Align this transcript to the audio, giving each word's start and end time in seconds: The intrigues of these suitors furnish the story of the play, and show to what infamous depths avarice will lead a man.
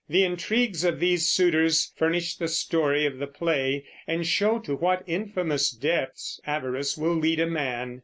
The 0.09 0.23
intrigues 0.23 0.83
of 0.83 0.99
these 0.99 1.29
suitors 1.29 1.93
furnish 1.95 2.37
the 2.37 2.47
story 2.47 3.05
of 3.05 3.19
the 3.19 3.27
play, 3.27 3.85
and 4.07 4.25
show 4.25 4.57
to 4.57 4.75
what 4.75 5.03
infamous 5.05 5.69
depths 5.69 6.39
avarice 6.43 6.97
will 6.97 7.13
lead 7.13 7.39
a 7.39 7.45
man. 7.45 7.99